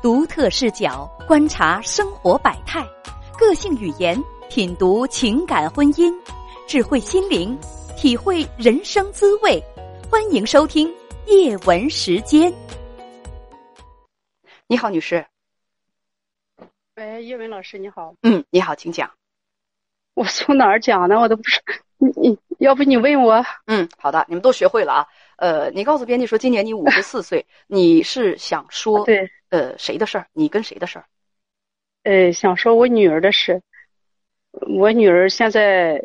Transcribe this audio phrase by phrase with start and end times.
[0.00, 2.86] 独特视角观察生活百态，
[3.36, 4.16] 个性语言
[4.48, 6.14] 品读情感婚姻，
[6.68, 7.58] 智慧心灵
[7.96, 9.60] 体会人生滋味。
[10.08, 10.88] 欢迎收听
[11.26, 12.52] 叶文时间。
[14.68, 15.26] 你好，女士。
[16.94, 18.14] 喂，叶文老师，你好。
[18.22, 19.10] 嗯，你好，请讲。
[20.14, 21.18] 我从哪儿讲呢？
[21.18, 21.60] 我都不是。
[21.96, 23.44] 你你要不你问我？
[23.66, 25.08] 嗯，好的，你们都学会了啊。
[25.38, 29.30] 呃，你告诉编辑说，今年你五十四岁，你是想说对？
[29.50, 30.26] 呃，谁的事儿？
[30.32, 31.04] 你跟谁的事儿？
[32.02, 33.62] 呃，想说我女儿的事。
[34.50, 36.02] 我女儿现在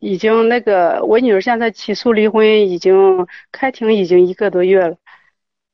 [0.00, 4.96] 已经那个，我女儿现在起诉离婚，已经开庭已经一个多月了。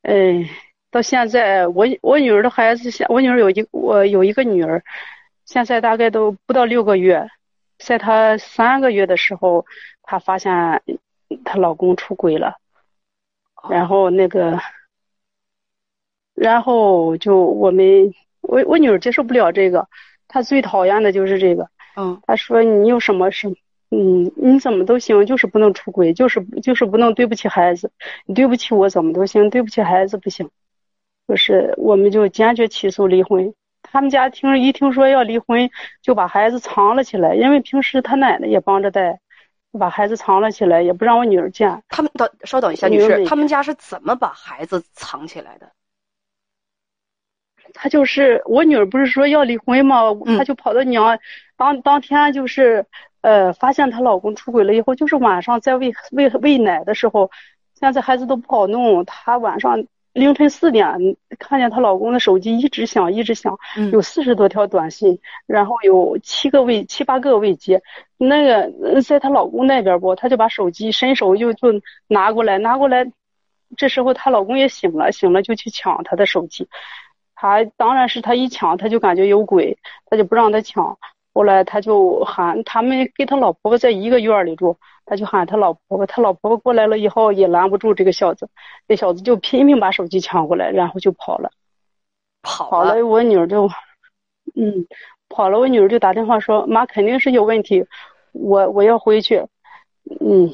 [0.02, 0.47] 嗯，
[0.91, 4.85] 到现在我我女儿的孩子，现我女儿有一我有一个女儿，
[5.47, 7.27] 现在大概都不到六个月，
[7.79, 9.65] 在她三个月的时候，
[10.02, 10.52] 她发现。
[11.45, 12.57] 她老公出轨了，
[13.69, 14.59] 然后那个，
[16.34, 19.88] 然后就我们我我女儿接受不了这个，
[20.29, 21.68] 她最讨厌的就是这个。
[21.96, 23.49] 嗯，她说你有什么事，
[23.90, 27.90] 嗯，你怎么都行，就是不能出轨，就是就是不能对不起孩子，
[28.27, 30.51] 你对不起我怎么都行，对不起孩子不行。
[31.29, 33.55] 就是我们就坚决起诉离婚。
[33.83, 35.71] 他们家听一听说要离婚，
[36.02, 39.21] 就把孩子藏了起来，因为平时他奶奶也帮着带。
[39.79, 41.82] 把孩子藏了起来，也不让我女儿见。
[41.88, 45.71] 他们等稍等一下，女士，他们家是怎么把孩子藏起来的？
[47.73, 50.02] 他就是我女儿，不是说要离婚吗？
[50.37, 51.18] 她就跑到娘
[51.57, 52.87] 当当天就是
[53.21, 57.30] 呃，发现她老公出轨了以后，就是晚上在喂喂喂奶的时候，
[57.79, 59.87] 现在孩子都不好弄，她晚上。
[60.13, 63.59] 凌晨四点，看见她老公的手机一直响，一直响，
[63.93, 67.83] 有四十多条短信，然后有七个未七八个未接。
[68.19, 73.11] 那个在她老公那边不，她就把手机伸手就就拿过来，拿过来。
[73.77, 76.69] 这时候她老公也醒了，醒了就去抢她的手机。
[77.37, 80.99] 她当然是她一抢，她就感觉有鬼，她就不让他抢。
[81.33, 84.77] 后来他就喊他们跟他老婆婆在一个院里住，
[85.07, 88.49] 他就喊他老婆婆，他老婆婆过来了以后也拦不住这个小子，
[88.89, 91.51] 这小子就拼命把手机抢过来，然后就跑了。
[92.43, 93.69] 跑了，我女儿就，
[94.57, 94.87] 嗯，
[95.29, 97.87] 跑了，我女儿就打电话说妈肯定是有问题，
[98.33, 99.47] 我我要回去。
[100.21, 100.53] 嗯，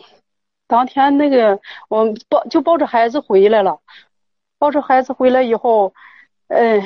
[0.66, 3.80] 当天那个我抱就抱着孩子回来了，
[4.58, 5.94] 抱着孩子回来以后，
[6.48, 6.82] 嗯，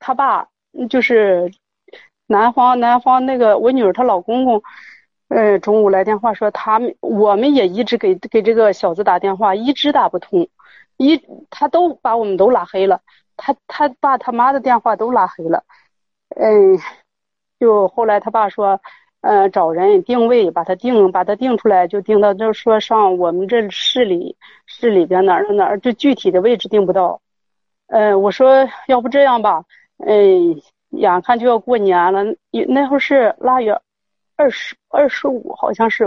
[0.00, 0.48] 他爸
[0.90, 1.52] 就是。
[2.32, 4.62] 南方南方那个我女儿她老公公，
[5.28, 10.48] 嗯，中午来电话说他们我们也一直给给这个小子打电话，一直打不通，
[10.96, 13.00] 一他都把我们都拉黑了，
[13.36, 15.62] 他他爸他妈的电话都拉黑了，
[16.36, 16.78] 嗯，
[17.60, 18.80] 就后来他爸说，
[19.20, 27.20] 嗯，找人定位把他定把他定出来，就定到就说上我们这市里市里边哪儿哪儿，这具体的位置定不到，
[27.88, 29.64] 嗯，我说要不这样吧，
[29.98, 30.60] 嗯。
[30.92, 32.22] 眼看就要过年了，
[32.68, 33.80] 那会儿是腊月
[34.36, 36.06] 二十二十五，好像是。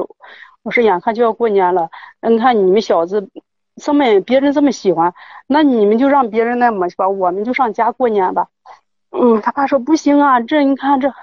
[0.64, 1.90] 我说眼看就要过年了，
[2.28, 3.30] 你看你们小子
[3.76, 5.14] 这么别人这么喜欢，
[5.46, 7.08] 那你们就让别人那么去吧？
[7.08, 8.48] 我们就上家过年吧。
[9.12, 11.14] 嗯，他爸说不行啊，这你看这，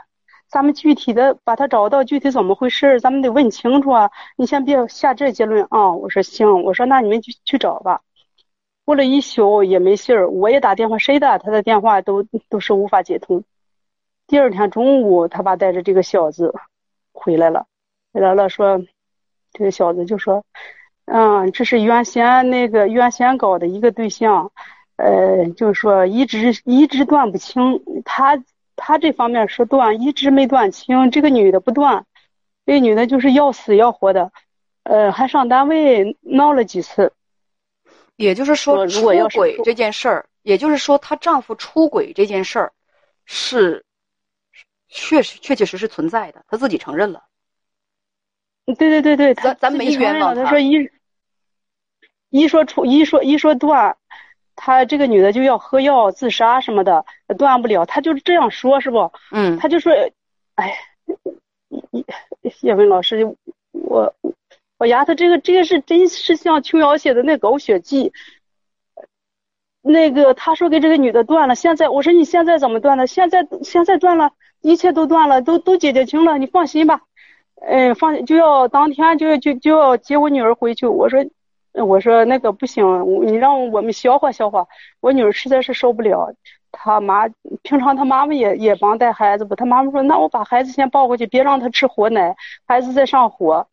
[0.49, 4.11] 咱们具体的把他找到具体怎么回事，咱们得问清楚啊。
[4.37, 5.93] 你先别下这结论啊。
[5.93, 8.01] 我说行，我说那你们去去找吧。
[8.85, 13.43] 过了一宿也没信儿，我也打电话，谁打他的电话都都是无法接通。
[14.33, 16.55] 第二天中午，他爸带着这个小子
[17.13, 17.67] 回来了，
[18.15, 18.83] 回来了说，
[19.53, 20.43] 这个小子就说，
[21.05, 24.51] 嗯，这是原先那个原先搞的一个对象，
[24.97, 28.43] 呃，就是说一直一直断不清，他
[28.75, 32.07] 他这方面说断，一直没断清，这个女的不断，
[32.65, 34.33] 这女的就是要死要活的，
[34.85, 37.13] 呃，还上单位闹了几次，
[38.17, 42.73] 也就是说出轨这件事儿，也就是说她丈夫出轨这件事儿
[43.27, 43.85] 是。
[44.95, 47.25] 确实，确确实实存在的，他自己承认了。
[48.67, 50.45] 对对对对，咱咱没冤枉他。
[50.45, 50.91] 说一，
[52.29, 53.97] 一说出一说一说断，
[54.55, 57.07] 他这个女的就要喝药自杀什么的，
[57.39, 57.87] 断不了。
[57.87, 59.11] 他就这样说，是不？
[59.31, 59.59] 嗯。
[59.59, 59.93] 他就说，
[60.57, 60.77] 哎，
[62.61, 63.35] 叶文老师，
[63.73, 64.15] 我
[64.79, 68.11] 我丫头，这个这个是真是像琼瑶写的那《狗血记》。
[69.81, 73.07] 那个他说给这个女的断了，现在我说你现在怎么断的？
[73.07, 74.33] 现在现在断了。
[74.63, 77.03] 一切都断了，都都解决清了，你放心吧。
[77.61, 80.87] 嗯，放就要当天就要就就要接我女儿回去。
[80.87, 81.25] 我说，
[81.75, 82.85] 我说那个不行，
[83.27, 84.67] 你让我们消化消化。
[85.01, 86.35] 我女儿实在是受不了，
[86.73, 87.29] 她妈
[87.63, 89.55] 平常她妈妈也也帮带孩子不？
[89.55, 92.35] 她妈妈说，那我把孩子先抱回去，别让她吃活奶，
[92.67, 93.67] 孩子在上火。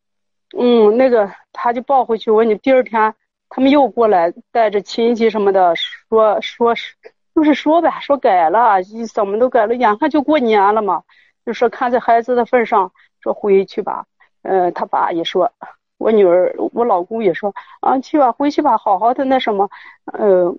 [0.57, 2.30] 嗯，那个她就抱回去。
[2.30, 3.13] 我你第二天
[3.50, 6.95] 他们又过来带着亲戚什么的，说说是
[7.35, 8.81] 就是说呗，说改了，
[9.13, 11.03] 怎么都改了，眼看就过年了嘛，
[11.45, 12.91] 就说看在孩子的份上，
[13.21, 14.05] 说回去吧。
[14.41, 15.51] 嗯，他爸也说，
[15.97, 19.69] 我女儿，我老公也说，啊，去吧，回去吧，好好的那什么，
[20.17, 20.57] 嗯，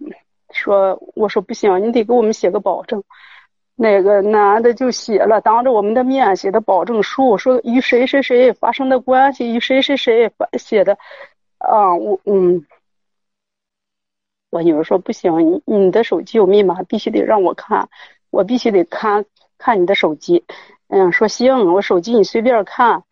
[0.50, 3.02] 说，我说不行，你得给我们写个保证。
[3.76, 10.98] 那个男的就写了，当着我们的面写的保证书，说与谁谁谁发生的关系，与谁谁谁写的，
[11.56, 12.66] 啊，我嗯，
[14.50, 17.88] 我女儿说不行，你你的手机有密码，必须得让我看，
[18.30, 19.24] 我必须得看
[19.58, 20.44] 看你的手机，
[20.88, 23.04] 嗯，说行，我手机你随便看，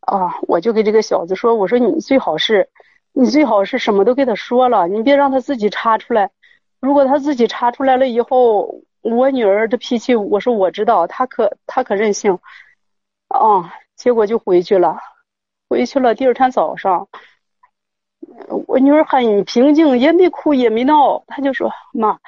[0.00, 2.68] 啊，我就给这个小子说，我说你最好是，
[3.12, 6.30] 你最好是什么都给他说了，你别让他自己查出来，
[6.80, 8.82] 如果他自己查出来了以后。
[9.02, 12.38] 我女儿的脾气，我说我知道，她可她可任性，
[13.28, 14.98] 啊，结果就回去了，
[15.70, 16.14] 回去了。
[16.14, 17.08] 第二天早上，
[18.66, 22.18] 我女儿很平静，也没哭也没闹，她就说：“妈，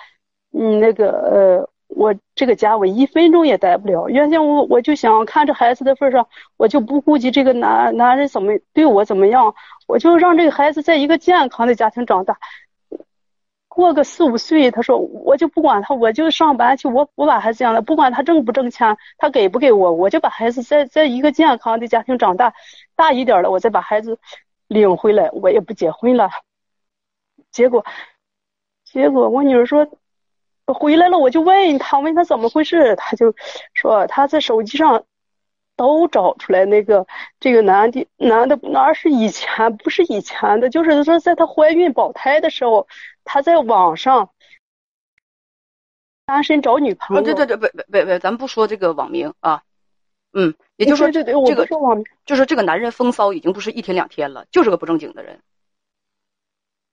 [0.52, 4.08] 嗯，那个呃，我这个家我一分钟也待不了。
[4.08, 6.26] 原先我我就想看着孩子的份上，
[6.56, 9.54] 我就不顾及这个男男人怎么对我怎么样，
[9.86, 12.38] 我就让这个孩子在一个健康的家庭长大。”
[13.74, 22.52] 过个四五岁，他说我就不管他，我就上班去，我我把孩子养了，不管他挣不挣钱，他给不给我，我就把孩子在在一个健康的家庭长大，
[22.96, 24.18] 大一点了，我再把孩子
[24.72, 26.30] 领回来，我也不结婚了。
[27.50, 27.84] 结果，
[28.84, 29.86] 结果我女儿说
[30.66, 33.34] 回来了，我就问他，问他怎么回事，他就
[33.74, 35.04] 说他在手机上。
[35.74, 37.06] 都找出来那个
[37.40, 42.86] 这个男的男的那是以前不是以前的，就是说在她怀孕保胎的时候，
[43.24, 44.28] 他在网上
[46.26, 47.22] 单身找女朋友。
[47.22, 49.62] 对对对，不不不不，咱不说这个网名啊，
[50.32, 55.40] 嗯，也就是说对对，这个说，就是这个男人风骚已经不是一天两天了，就是个不正经的人。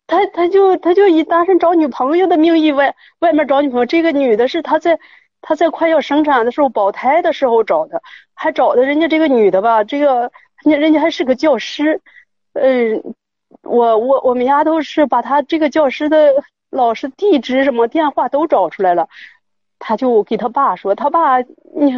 [0.08, 5.00] 他他就他就以单身找女朋友的名义外外面找女朋友，这个女的是他在。
[5.42, 8.02] 他在快要生产的时候，保胎的时候找的，
[8.34, 10.30] 还找的人家这个女的吧，这个
[10.66, 12.02] 人家人家还是个教师，
[12.52, 13.16] 嗯，
[13.64, 16.34] 我我我们丫头是把他这个教师的
[16.70, 19.08] 老师地址什么电话都找出来了，
[19.80, 21.94] 他就给他爸说，他爸你，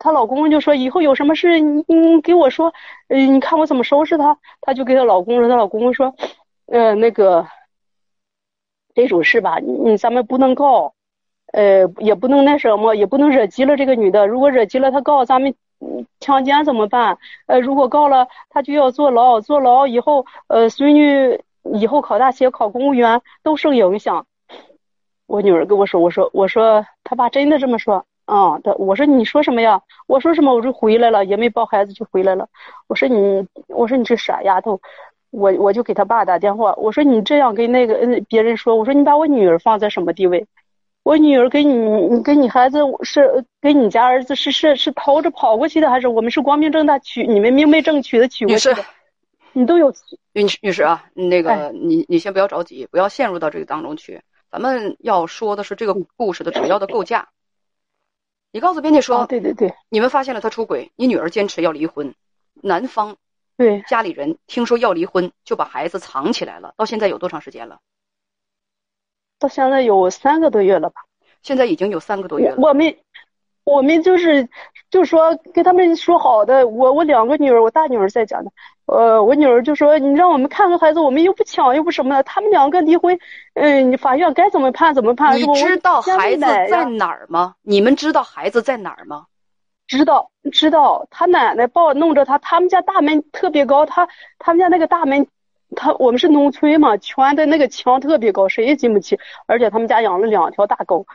[0.00, 2.74] 她老公就说以后有什么事你你给我说，
[3.06, 6.14] 嗯，你看我怎么收拾他，他就给她老公说，她老公说，
[6.66, 7.46] 呃那个
[8.94, 10.94] 这种事吧，你咱们不能告。
[11.52, 14.28] 呃，也不能那什么，也不能惹急了这个女的。
[14.28, 15.52] 如果惹急了，她告咱们
[16.20, 17.18] 强奸怎么办？
[17.46, 21.42] 呃，如果告了，她就要坐牢，坐牢以后，呃，孙女
[21.74, 24.26] 以后考大学、考公务员都受影响。
[25.26, 28.60] 我女儿跟我说，我说，我说，他爸真的这么说啊？
[28.62, 29.82] 他我说你说什么呀？
[30.06, 30.54] 我说什么？
[30.54, 32.48] 我就回来了，也没抱孩子就回来了。
[32.86, 34.80] 我说你，我说你这傻丫头，
[35.30, 40.46] 我我就给他爸打电话，我说你这样跟那个别人说，我说你把我女儿放在什么地位？
[41.02, 41.74] 我女儿跟你，
[42.14, 47.26] 你跟你孩子是跟你家儿子是是是偷着跑过去的，还是我们是光明正大娶？
[47.26, 48.84] 你们明媒正娶的娶过去的？
[49.52, 49.92] 你都有
[50.32, 54.20] 女女士啊，那个你你先不要着急，不要陷入到这个当中去。
[54.52, 57.28] 咱们要说的是这个故事的主要的构架。
[58.52, 62.14] 你告诉编辑说，对对对，你们发现了他出轨，你女儿坚持要离婚，
[62.54, 63.16] 男方
[63.56, 66.74] 对家里人听说要离婚，就把孩子藏起来了。
[66.76, 67.78] 到现在有多长时间了？
[69.38, 71.02] 到现在有三个多月了吧？
[71.42, 72.56] 现在已经有三个多月了。
[72.58, 72.98] 我们，
[73.64, 74.48] 我们就是，
[74.90, 76.66] 就说跟他们说好的。
[76.66, 78.50] 我我两个女儿，我大女儿在家呢。
[78.86, 82.22] 呃，我女儿就说你让我们看看孩子，我们又不抢又不什么的。
[82.24, 83.16] 他们两个离婚，
[83.54, 85.36] 嗯，法院该怎么判怎么判。
[85.36, 87.54] 你知道孩子在哪儿吗？
[87.62, 89.26] 你们知道孩子在哪儿吗？
[89.86, 91.06] 知道，知道。
[91.10, 95.26] 他奶奶抱弄着他，他们家大门特别高，他他们家那个大门。
[95.76, 99.20] 他我们是农村嘛，圈的那个墙特别高，谁也进不去。
[99.46, 101.06] 而且他们家养了两条大狗，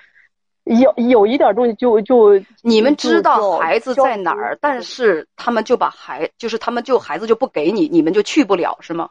[0.65, 2.39] 有有一点东西就就。
[2.61, 9.09] 你们知道孩子在哪儿，但是他们就把孩，就是他们就孩子就不给你，你们就去不了是吗？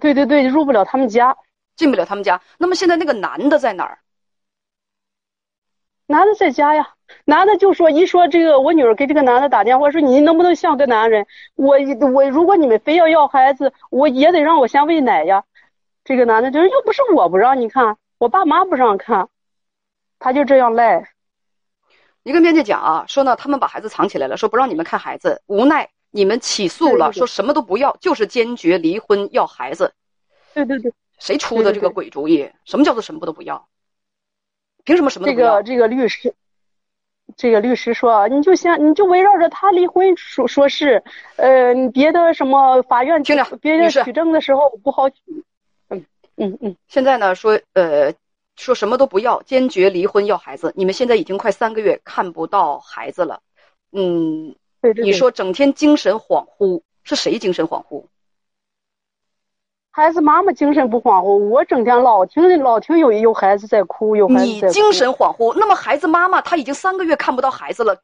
[0.00, 1.36] 对对对，入不了他们家，
[1.76, 2.40] 进不了他们家。
[2.58, 3.98] 那么现在那个男的在哪儿？
[6.06, 6.90] 男的在家呀，
[7.24, 11.26] 男的就说一说这个，我女儿给这个男的打电话说，你能不能像个男人？
[11.54, 11.76] 我
[12.12, 15.44] 我如果你们非要要孩子，我也得让我先喂奶呀。
[16.04, 19.28] 这个男的就是又不是我不让你看，我爸妈不让看，
[20.22, 21.10] 他就这样赖。
[22.22, 29.92] 你跟编辑讲啊，说呢他们把孩子藏起来了，说不让你们看孩子，无奈你们起诉了，说什么都不要，就是坚决离婚要孩子。
[30.54, 32.48] 对对对，谁出的这个鬼主意？
[32.64, 33.66] 什么叫做什么都不要？
[34.84, 36.34] 凭什么什么这个这个律师，
[37.36, 41.02] 这个律师说，你就先你就围绕着他离婚说说事，
[41.36, 45.16] 呃，你别的什么法院听着，别人取证的时候不好取。
[45.88, 46.04] 嗯
[46.36, 46.76] 嗯嗯。
[46.86, 48.12] 现在呢说，呃，
[48.56, 50.72] 说什么都不要，坚决离婚要孩子。
[50.76, 53.40] 你们现在已经快三个月看不到孩子了，
[53.92, 58.04] 嗯，对对对你说整天精神恍惚，是谁精神恍惚？
[59.90, 64.66] 孩子妈妈精神不恍惚，我整天老听老听有有孩子在哭，有孩子在哭。
[64.66, 68.00] 你精神恍惚，那么孩子妈妈她已经三个月看不到孩子了，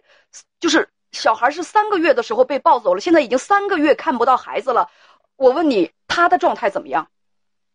[0.61, 4.91] 就是小孩是三个月的时候被抱走了，现在已经三个月看不到孩子了。
[5.37, 7.09] 我问你，他的状态怎么样？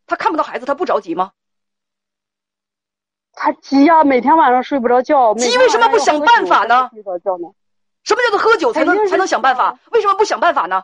[0.05, 1.31] 他看不到孩子，他不着急吗？
[3.33, 5.33] 他急呀，每天晚上睡不着觉。
[5.35, 6.89] 急为什么不想办法呢？
[6.93, 7.47] 睡着觉呢？
[8.03, 9.77] 什么叫做喝酒才能才能想办法？
[9.91, 10.83] 为什么不想办法呢？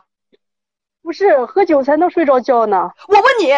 [1.02, 2.90] 不是喝酒才能睡着觉呢？
[3.08, 3.52] 我问你，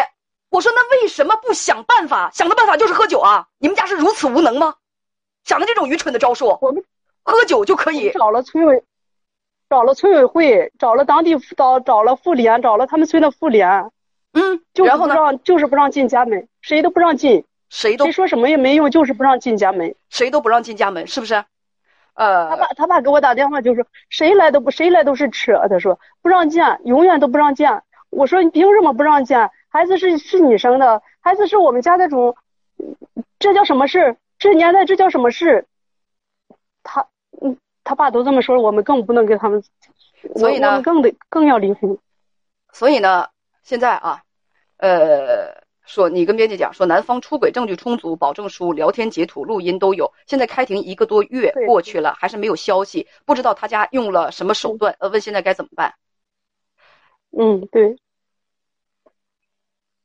[0.49, 2.29] 我说那为什么不想办法？
[2.33, 3.47] 想的办法就是喝酒啊？
[3.57, 4.75] 你们家是如此无能吗？
[5.43, 6.57] 想的这种愚蠢的招数？
[6.61, 6.83] 我们
[7.23, 8.11] 喝酒就可以？
[8.11, 8.83] 找了村委，
[9.69, 13.91] 找了村委会，找了当地辅导找了妇联，找了他们村的妇联。
[14.33, 15.37] 嗯，就是然后呢？
[15.43, 19.95] 就是不让进家门，谁都不让进，谁都谁说什么也没用，就是不让进家门。
[20.09, 21.43] 谁都不让进家门，是不是？
[22.13, 27.81] 呃，他爸他爸给我打电话就说，谁来都不谁来都是扯，他说不让见，永远都不让见。
[28.11, 29.49] 我说你凭什么不让见？
[29.69, 32.37] 孩子是是你生的，孩子是我们家的种，
[33.39, 34.17] 这叫什么事？
[34.37, 35.65] 这年代这叫什么事？
[36.83, 37.07] 他
[37.41, 39.63] 嗯，他爸都这么说了，我们更不能跟他们，
[40.35, 41.97] 所以呢我们更得更要离婚。
[42.71, 43.29] 所以呢，
[43.63, 44.21] 现在啊，
[44.77, 50.13] 呃，说你跟编辑讲说，男方出轨证据充足，保证书、聊天截图、录音都有。
[50.25, 54.95] 现在开庭一个多月过去了，还是没有消息，不知道他家用了什么手段。
[54.99, 55.95] 呃，问现在该怎么办？
[57.37, 57.97] 嗯，对，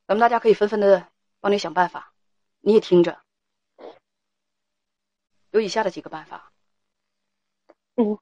[0.05, 1.07] 咱们大家可以纷纷的
[1.39, 2.11] 帮你想办法，
[2.59, 3.19] 你也听着，
[5.51, 6.51] 有以下的几个办法。
[7.95, 8.17] 嗯，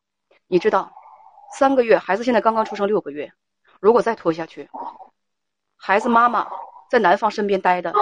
[0.48, 0.94] 你知道，
[1.58, 3.32] 三个月，孩子现在刚刚出生六个月，
[3.80, 4.70] 如果再拖下去，
[5.76, 6.50] 孩子妈妈
[6.90, 7.94] 在男方身边待的，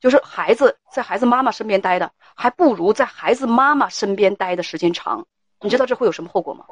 [0.00, 5.26] 就是孩子在孩子妈妈身边待的，还不如在孩子妈妈身边待的时间长。
[5.60, 6.66] 你知道这会有什么后果吗？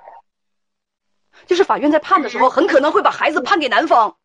[1.47, 4.17] 就是法院在判的时候，很可能会把孩子判给男方。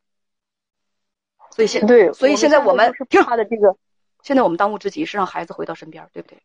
[1.50, 3.75] 所以现对，所以现在我们是听，他的这个，
[4.24, 6.41] 现在我们当务之急是让孩子回到身边，对不对？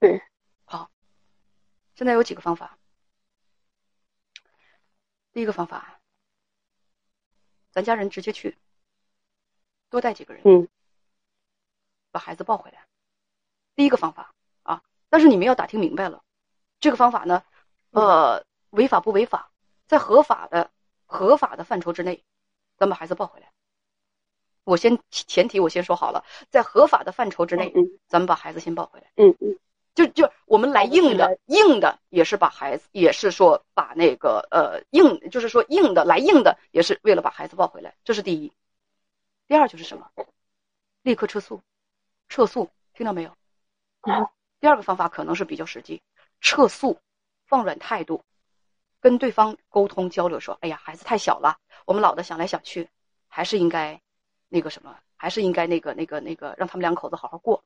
[0.00, 0.22] 对，
[0.64, 0.88] 好，
[1.94, 2.78] 现在有几个方法。
[5.32, 6.00] 第一个方法，
[7.70, 8.56] 咱家人直接去，
[9.94, 10.66] 多带几个人，嗯，
[12.10, 12.84] 把孩子抱回来。
[13.76, 14.34] 第一个方法
[14.64, 16.24] 啊，但是你们要打听明白了，
[16.80, 17.44] 这个方法呢，
[17.92, 19.52] 呃，违法不违法，
[19.86, 20.72] 在合法的
[21.06, 22.24] 合法的范畴之内，
[22.76, 23.52] 咱把孩子抱回来。
[24.64, 29.12] 我先前提我先说好了，在合法的范畴之内，嗯咱们把孩子先抱回来。
[29.14, 29.56] 嗯嗯，
[29.94, 38.52] 就就我们来硬的硬的也是把孩子，也是说把那个呃硬，就是说硬的来硬的，也是为了把孩子抱回来，这是第一。
[39.46, 40.10] 第二就是什么？
[41.02, 41.62] 立刻撤诉，
[42.28, 43.36] 撤诉，听到没有？
[44.02, 44.26] 嗯
[44.60, 46.02] 第二个方法可能是比较实际，
[46.40, 46.98] 撤诉，
[47.44, 48.24] 放软态度，
[49.00, 52.88] 跟对方沟通交流，说：“哎呀，孩子太小了，我们老的想来想去，
[53.28, 54.00] 还是应该
[54.48, 57.62] 那个什么，还是应该那个那个那个，让他们两口子好好过。”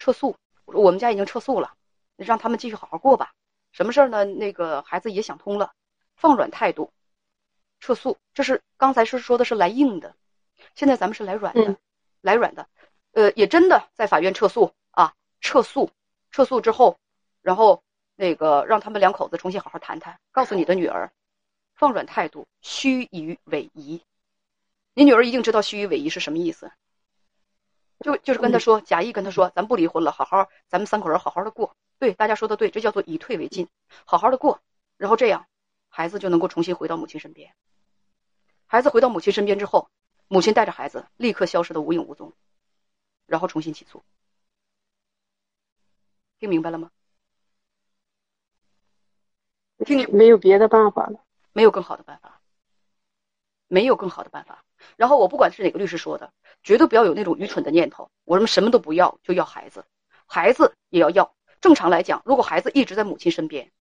[0.00, 1.76] 撤诉，我们家已经撤诉了，
[2.16, 3.32] 让他们继续好好过吧。
[3.70, 4.24] 什么事儿呢？
[4.24, 5.72] 那个孩子也想通了，
[6.16, 6.92] 放软态度，
[7.78, 8.18] 撤诉。
[8.34, 10.16] 这是刚才是说的是来硬的，
[10.74, 11.76] 现在咱们是来软的，嗯
[12.20, 12.68] 来软的。
[13.12, 15.90] 呃，也真的在法院撤诉啊，撤诉，
[16.30, 16.98] 撤诉之后，
[17.42, 17.82] 然后
[18.14, 21.10] 那个让他们两口子重新好好谈谈，告诉你的女儿，
[21.74, 24.00] 放软态度，虚与委蛇。
[24.94, 26.70] 你女儿一定知道虚与委蛇是什么意思。
[28.00, 31.76] 就就是跟他说，假意跟他说，咱不离婚了，好好，咱们三口人好好的过。
[31.98, 33.68] 对，大家说的对，这叫做以退为进，
[34.04, 34.60] 好好的过，
[34.96, 35.46] 然后这样，
[35.88, 37.52] 孩子就能够重新回到母亲身边。
[38.66, 39.90] 孩子回到母亲身边之后，
[40.32, 42.32] 母亲带着孩子立刻消失的无影无踪，
[43.26, 44.04] 然后重新起诉。
[46.38, 46.92] 听明白了吗？
[49.84, 51.24] 听你没有别的办法了。
[51.52, 52.40] 没有更好的办法，
[53.66, 54.64] 没有更好的办法。
[54.94, 56.32] 然后我不管是哪个律师说的，
[56.62, 58.08] 绝对不要有那种愚蠢的念头。
[58.22, 59.84] 我们什么都不要，就要孩子，
[60.26, 61.34] 孩子也要要。
[61.60, 63.72] 正常来讲，如果孩子一直在母亲身边，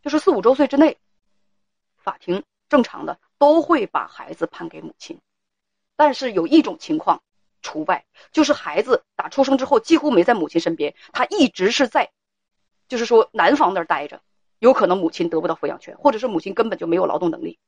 [0.00, 0.98] 就是四五周岁之内，
[1.98, 5.20] 法庭正常的都会把孩子判给母亲。
[5.98, 7.24] 但是有一种情况
[7.60, 12.12] 除外，就是孩子打出生之后几乎没在母亲身边，他一直是在，
[12.86, 14.22] 就是说男方那儿待着。
[14.60, 17.58] 有可能母亲得不到抚养权，或者是母亲根本就没有劳动能力，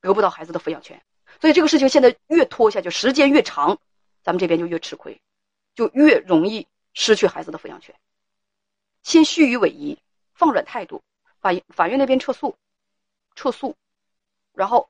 [0.00, 1.00] 得不到孩子的抚养权。
[1.40, 3.78] 所以这个事情现在越拖下去，时间越长，
[4.22, 5.20] 咱们这边就越吃亏，
[5.74, 7.94] 就越容易失去孩子的抚养权。
[9.02, 10.00] 先虚与委蛇，
[10.34, 11.02] 放软态度，
[11.40, 12.56] 法法院那边撤诉，
[13.36, 13.76] 撤诉，
[14.54, 14.88] 然后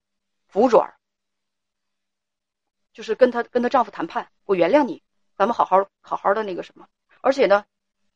[0.49, 0.95] 服软，
[2.93, 5.03] 就是跟她跟她丈夫谈判，我原谅你，
[5.37, 6.89] 咱们好好好好的那个什么，
[7.21, 7.65] 而且呢，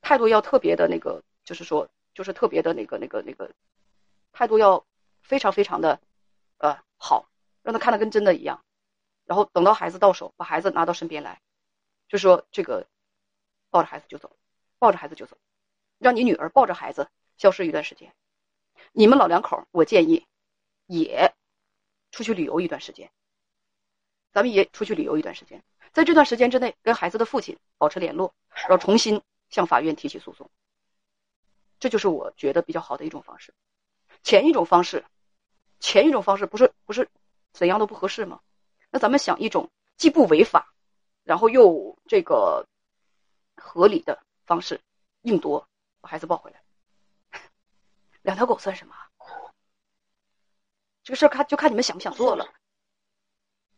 [0.01, 3.51] 态度要特别的那个，就是说，就是特别的那个那个那个，
[4.33, 4.85] 态度要
[5.23, 6.01] 非常非常的
[6.59, 7.29] 呃好，
[7.63, 8.63] 让他看的跟真的一样。
[9.25, 11.41] 然后等到孩子到手，把孩子拿到身边来，
[12.09, 12.87] 就说这个
[13.71, 14.37] 抱着孩子就走，
[14.79, 15.37] 抱着孩子就走，
[15.99, 18.15] 让你女儿抱着孩子消失一段时间。
[18.93, 20.25] 你们老两口，我建议
[20.87, 21.35] 也
[22.13, 23.11] 出去旅游一段时间。
[24.37, 25.65] 咱们也出去旅游一段时间，
[25.95, 30.51] 在这段时间之内，跟孩子的父亲保持联络，然后重新向法院提起诉讼。
[31.79, 33.55] 这就是我觉得比较好的一种方式。
[34.23, 35.07] 前一种方式，
[35.81, 37.09] 前一种方式不是不是
[37.55, 38.43] 怎样都不合适吗？
[38.91, 40.71] 那咱们想一种既不违法，
[41.25, 42.67] 然后又这个
[43.57, 44.83] 合理的方式，
[45.23, 45.67] 硬夺
[46.03, 46.61] 把孩子抱回来。
[48.21, 48.95] 两条狗算什么？
[51.03, 52.47] 这个事儿看就看你们想不想做了。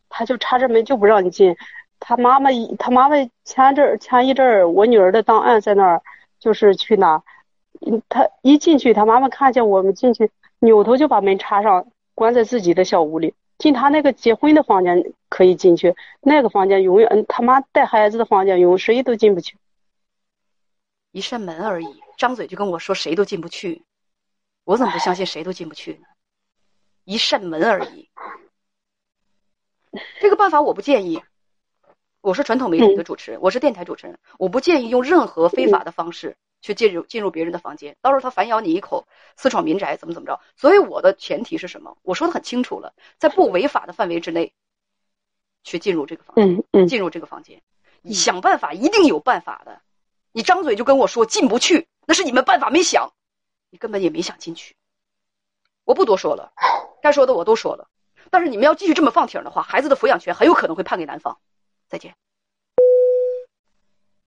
[0.09, 1.57] 他就插着门就不让你进。
[2.01, 6.03] 他妈妈一他妈妈前阵儿前一阵儿，我女儿的档案在那儿，
[6.39, 7.23] 就是去拿。
[7.81, 13.35] 嗯，他一进去，他妈妈看见我们进去，扭头就把门插上，关在自己的小屋里。
[13.59, 19.57] 进他那个结婚的房间可以进去，那个房间永远他妈带孩子的房间永谁都进不去。
[21.11, 23.83] 一扇门而已，张嘴就跟我说谁都进不去。
[24.65, 26.07] 我怎么不相信谁都进不去呢？
[27.05, 28.08] 一扇门而已，
[30.21, 31.23] 这个办法我不建议。
[32.21, 37.97] 我是传统媒体的主持人，我是电台主持人，我不建议用任何非法的方式去进入进入别人的房间。
[38.03, 40.41] 到时候他反咬你一口，私闯民宅，怎么怎么着？
[40.57, 41.97] 所以我的前提是什么？
[42.03, 44.53] 我说的很清楚了，在不违法的范围之内，
[45.63, 46.35] 去进入这个房
[46.73, 47.63] 间，进入这个房间，
[48.13, 49.81] 想办法，一定有办法的。
[50.33, 53.13] 你张嘴就跟我说进不去，那是你们办法没想。
[53.71, 54.75] 你根本也没想进去，
[55.85, 56.53] 我不多说了，
[57.03, 57.87] 该说的我都说了。
[58.31, 61.39] 但是你们要继续这么放挺的话，孩子的抚养权很有可能会判给男方。
[61.89, 62.15] 再见。